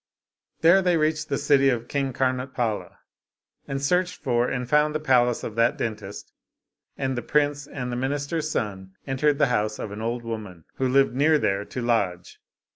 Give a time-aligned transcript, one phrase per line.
[0.61, 2.95] There they reached the city of King Karnotpala,
[3.67, 6.33] and searched for and found the palace of that dentist,
[6.97, 10.87] and the prince and the minister's son entered the house of an old woman, who
[10.89, 12.39] lived near there, to lodge.